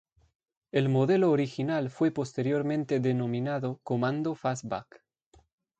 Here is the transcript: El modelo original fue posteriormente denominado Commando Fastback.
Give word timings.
El 0.71 0.89
modelo 0.89 1.29
original 1.29 1.91
fue 1.91 2.09
posteriormente 2.09 2.99
denominado 2.99 3.79
Commando 3.83 4.33
Fastback. 4.33 5.03